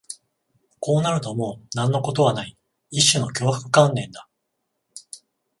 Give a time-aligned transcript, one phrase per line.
[0.79, 2.57] こうなるともう何のことはない、
[2.89, 4.27] 一種の脅迫観念だ